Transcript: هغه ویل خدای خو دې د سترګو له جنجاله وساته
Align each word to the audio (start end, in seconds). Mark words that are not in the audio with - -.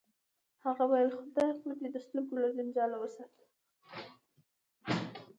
هغه 0.65 0.83
ویل 0.91 1.09
خدای 1.19 1.49
خو 1.59 1.69
دې 1.79 1.87
د 1.93 1.97
سترګو 2.05 2.35
له 2.43 2.47
جنجاله 2.55 2.97
وساته 2.99 3.43